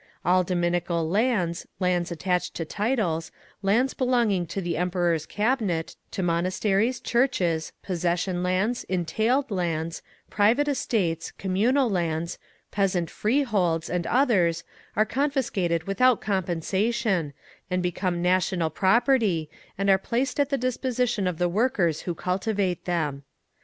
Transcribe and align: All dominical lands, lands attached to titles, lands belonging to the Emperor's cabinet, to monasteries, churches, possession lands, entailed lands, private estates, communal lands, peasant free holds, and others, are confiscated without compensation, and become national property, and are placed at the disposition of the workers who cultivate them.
All 0.25 0.43
dominical 0.43 1.07
lands, 1.07 1.67
lands 1.79 2.11
attached 2.11 2.55
to 2.55 2.65
titles, 2.65 3.31
lands 3.61 3.93
belonging 3.93 4.47
to 4.47 4.59
the 4.59 4.75
Emperor's 4.75 5.27
cabinet, 5.27 5.95
to 6.09 6.23
monasteries, 6.23 6.99
churches, 6.99 7.71
possession 7.83 8.41
lands, 8.41 8.83
entailed 8.85 9.51
lands, 9.51 10.01
private 10.31 10.67
estates, 10.67 11.29
communal 11.29 11.87
lands, 11.87 12.39
peasant 12.71 13.11
free 13.11 13.43
holds, 13.43 13.91
and 13.91 14.07
others, 14.07 14.63
are 14.95 15.05
confiscated 15.05 15.83
without 15.83 16.19
compensation, 16.19 17.31
and 17.69 17.83
become 17.83 18.23
national 18.23 18.71
property, 18.71 19.51
and 19.77 19.87
are 19.87 19.99
placed 19.99 20.39
at 20.39 20.49
the 20.49 20.57
disposition 20.57 21.27
of 21.27 21.37
the 21.37 21.47
workers 21.47 22.01
who 22.01 22.15
cultivate 22.15 22.85
them. 22.85 23.21